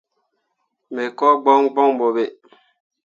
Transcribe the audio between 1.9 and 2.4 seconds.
ɓo ɓe.